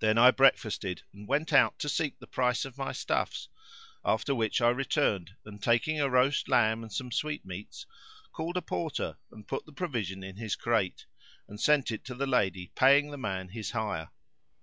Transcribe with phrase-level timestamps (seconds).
[0.00, 3.48] Then I breakfasted and went out to seek the price of my stuffs;
[4.04, 7.86] after which I returned, and taking a roast lamb and some sweetmeats,
[8.34, 11.06] called a porter and put the provision in his crate,
[11.48, 14.10] and sent it to the lady paying the man his hire.